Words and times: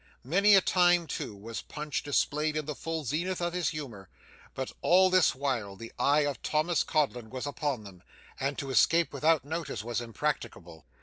Many 0.23 0.55
a 0.55 0.61
time, 0.61 1.05
too, 1.05 1.35
was 1.35 1.61
Punch 1.61 2.01
displayed 2.01 2.57
in 2.57 2.65
the 2.65 2.73
full 2.73 3.03
zenith 3.03 3.39
of 3.39 3.53
his 3.53 3.69
humour, 3.69 4.09
but 4.55 4.71
all 4.81 5.11
this 5.11 5.35
while 5.35 5.75
the 5.75 5.93
eye 5.99 6.21
of 6.21 6.41
Thomas 6.41 6.83
Codlin 6.83 7.29
was 7.29 7.45
upon 7.45 7.83
them, 7.83 8.01
and 8.39 8.57
to 8.57 8.71
escape 8.71 9.13
without 9.13 9.45
notice 9.45 9.83
was 9.83 10.01
impracticable. 10.01 10.85